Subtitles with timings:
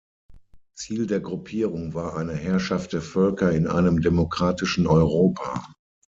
[0.73, 5.75] Ziel der Gruppierung war eine „Herrschaft der Völker“ in einem demokratischen Europa.